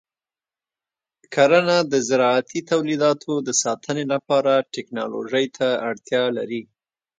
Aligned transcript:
کرنه 1.33 1.77
د 1.91 1.93
زراعتي 2.09 2.59
تولیداتو 2.71 3.33
د 3.47 3.49
ساتنې 3.63 4.05
لپاره 4.13 4.51
ټیکنالوژۍ 4.73 5.45
ته 5.57 5.67
اړتیا 5.89 6.23
لري. 6.37 6.61